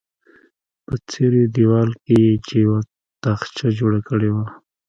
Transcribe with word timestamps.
په 0.85 0.93
څیرې 1.09 1.43
دیوال 1.55 1.89
کې 2.05 2.15
یې 2.25 2.33
چې 2.47 2.53
یوه 2.65 2.79
تاخچه 3.23 3.67
جوړه 3.79 3.99
کړې 4.09 4.29
وه. 4.35 4.45